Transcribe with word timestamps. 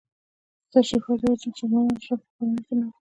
دا 0.71 0.79
تشریفات 0.83 1.17
یوازې 1.21 1.43
د 1.49 1.51
مسلمانو 1.51 1.97
اشرافو 1.99 2.23
په 2.27 2.31
کورنیو 2.35 2.65
کې 2.65 2.73
نه 2.79 2.85
وو. 2.87 2.93